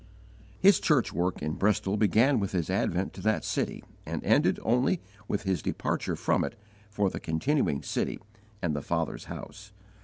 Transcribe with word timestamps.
His 0.59 0.79
church 0.79 1.13
work 1.13 1.43
in 1.43 1.51
Bristol 1.53 1.95
began 1.95 2.39
with 2.39 2.53
his 2.53 2.71
advent 2.71 3.13
to 3.13 3.21
that 3.21 3.45
city 3.45 3.83
and 4.03 4.23
ended 4.23 4.59
only 4.63 4.99
with 5.27 5.43
his 5.43 5.61
departure 5.61 6.15
from 6.15 6.43
it 6.43 6.55
for 6.89 7.11
the 7.11 7.19
continuing 7.19 7.83
city 7.83 8.17
and 8.63 8.75
the 8.75 8.81
Father's 8.81 9.25
House. 9.25 9.71